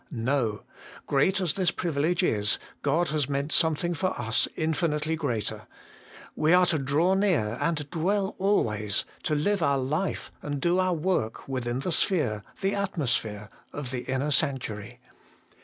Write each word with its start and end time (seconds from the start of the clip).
No; 0.09 0.63
great 1.05 1.39
as 1.39 1.53
this 1.53 1.69
privilege 1.69 2.23
is, 2.23 2.57
God 2.81 3.09
has 3.09 3.29
meant 3.29 3.51
something 3.51 3.93
for 3.93 4.19
us 4.19 4.47
infinitely 4.55 5.15
greater. 5.15 5.67
We 6.35 6.53
are 6.53 6.65
to 6.65 6.79
draw 6.79 7.13
near, 7.13 7.55
and 7.61 7.87
dwell 7.91 8.35
always, 8.39 9.05
to 9.21 9.35
live 9.35 9.61
our 9.61 9.77
life 9.77 10.31
and 10.41 10.59
do 10.59 10.79
our 10.79 10.95
work 10.95 11.47
within 11.47 11.81
the 11.81 11.91
sphere, 11.91 12.41
the 12.61 12.73
atmosphere, 12.73 13.51
of 13.71 13.91
the 13.91 14.01
inner 14.05 14.31
sanctuary. 14.31 15.01